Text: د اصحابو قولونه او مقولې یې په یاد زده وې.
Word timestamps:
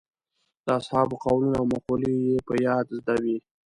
د 0.65 0.67
اصحابو 0.79 1.15
قولونه 1.23 1.55
او 1.61 1.65
مقولې 1.73 2.13
یې 2.25 2.37
په 2.47 2.53
یاد 2.65 2.85
زده 2.97 3.15
وې. 3.23 3.37